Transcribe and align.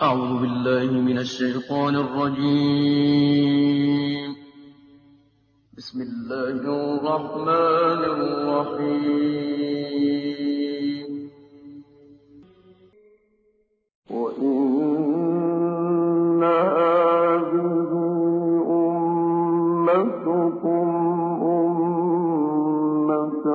أعوذ 0.00 0.40
بالله 0.40 0.90
من 0.90 1.18
الشيطان 1.18 1.96
الرجيم. 1.96 2.36
بسم 5.76 6.00
الله 6.00 6.48
الرحمن 6.48 8.04
الرحيم. 8.14 9.50
وإن 14.10 16.42
هذه 16.42 17.92
أمتكم 19.88 20.88
أمة 21.42 23.46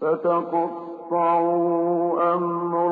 فتقطعوا 0.00 1.54
أمرهم 2.34 2.85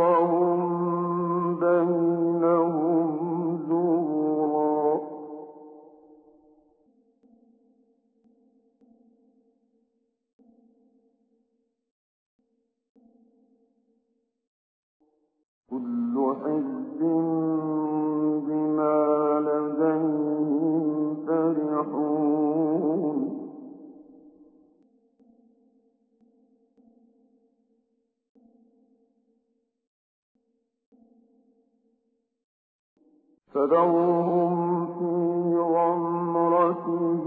فذرهم 33.52 34.87
في 34.98 35.59
غمرتهم 35.59 37.24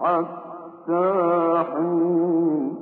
حتى 0.00 1.04
حين. 1.72 2.76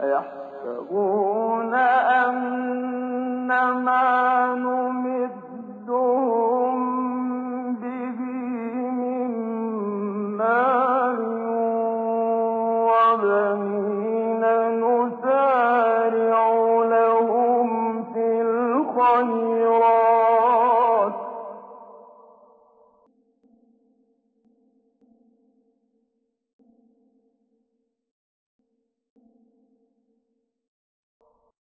أيحسبون 0.00 1.27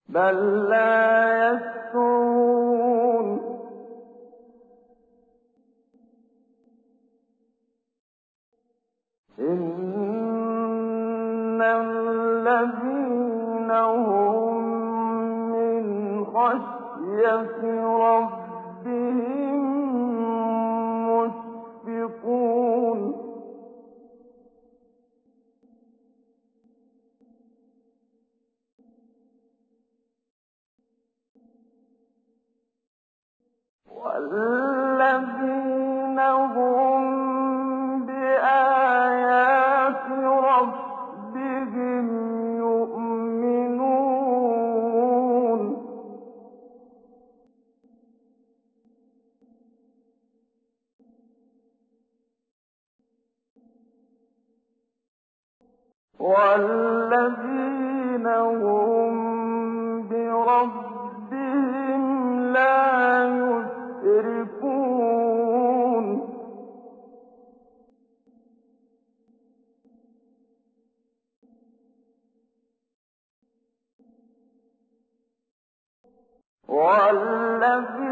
بل 0.09 0.69
لا 0.69 1.51
يشعرون 1.51 3.27
إن 9.39 11.61
الذين 11.61 13.71
هم 13.71 14.63
من 15.51 16.25
خشية 16.25 17.63
ربهم 17.85 18.46
والذين 33.95 36.19
هم 36.19 37.01
بآيات 38.05 40.05
ربهم 40.43 42.07
يؤمنون. 42.57 43.97
والذين 56.19 58.27
هم 58.27 59.16
والذين 76.87 78.06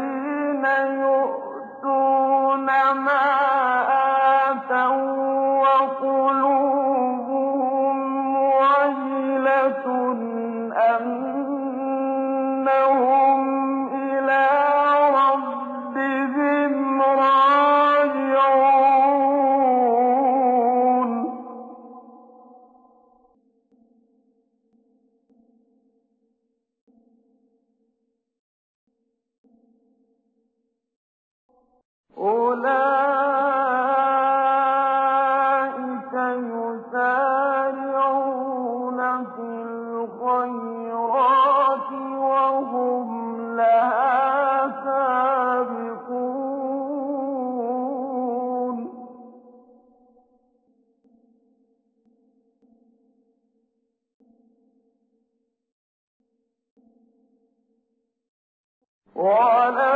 ولا 59.16 59.95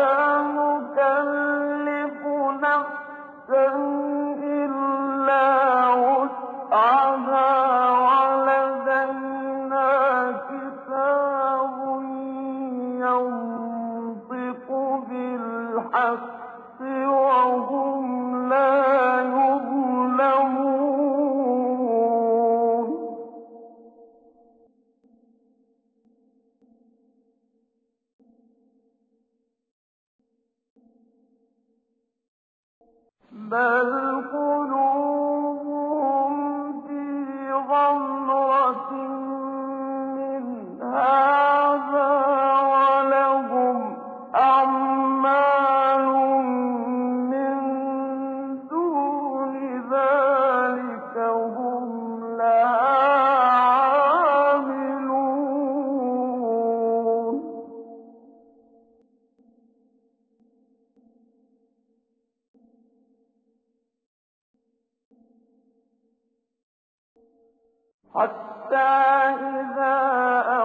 حَتَّىٰ 68.15 69.35
إِذَا 69.61 69.97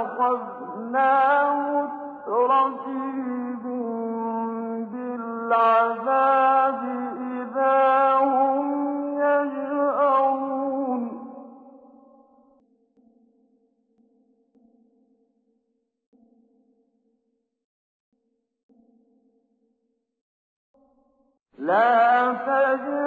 أَخَذْنَا 0.02 1.14
مُتْرَفِيهِم 1.72 3.26
بِالْعَذَابِ 4.86 6.82
إِذَا 7.18 7.78
هُمْ 8.18 8.66
يَجْأَرُونَ. 9.20 11.04
لَا 21.58 22.34
تَجْأَرُوا 22.34 23.05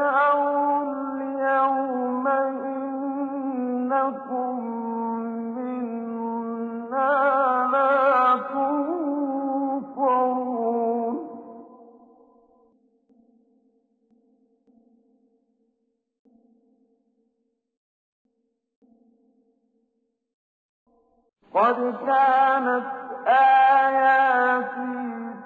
قَدْ 21.58 21.78
كَانَتْ 22.06 22.86
آيَاتِي 23.26 24.94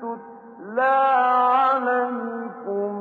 تُتْلَىٰ 0.01 1.01
عَلَيْكُمْ 1.57 2.93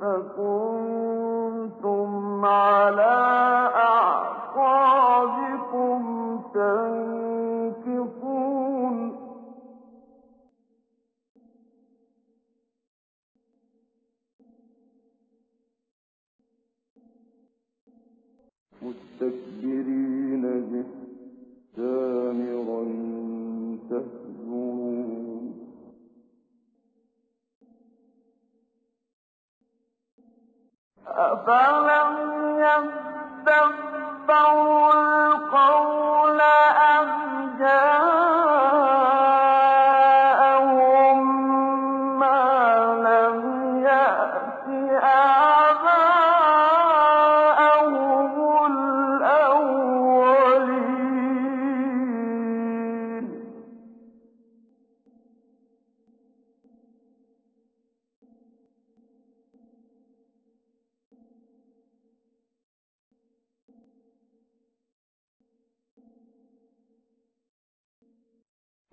فَكُنتُمْ 0.00 2.10
عَلَىٰ 2.44 3.57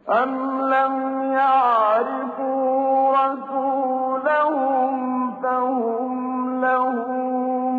أَمْ 0.10 0.62
لَمْ 0.62 1.24
يَعْرِفُوا 1.34 3.12
رَسُولَهُمْ 3.18 4.92
فَهُمْ 5.42 6.62
لَهُ 6.62 6.92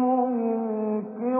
مُنكِرُونَ 0.02 1.37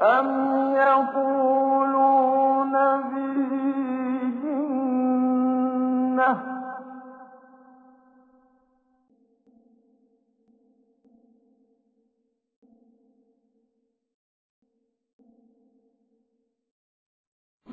أَمْ 0.00 0.28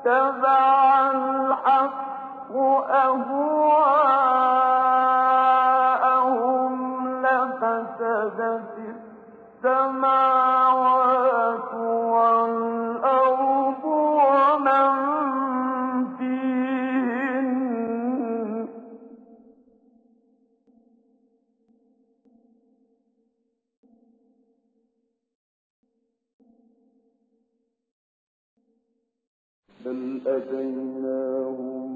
اتَّبَعَ 0.00 1.10
الْحَقُّ 1.10 2.52
أَهْوَاءَهُمْ 2.90 3.92
لَفَسَدَتِ 7.26 8.74
السَّمَاوَاتُ 9.64 10.19
بَلْ 29.84 30.20
أَتَيْنَاهُم 30.26 31.92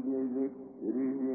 بِذِكْرِهِمْ 0.00 1.27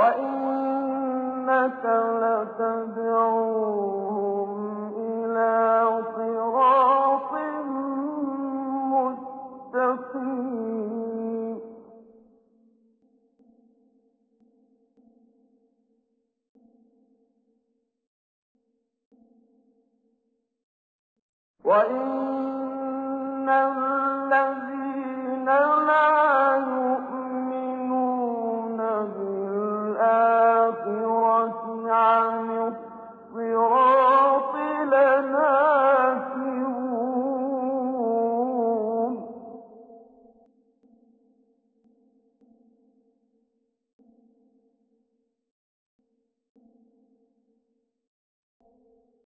وَإِنَّكَ 0.00 1.84
لَتَدْعُوهُمْ 2.24 3.70
إِلَىٰ 4.96 6.02
صِرَاطٍ 6.16 7.32
مُّسْتَقِيمٍ 8.94 10.40
وَإِنَّ 21.64 22.29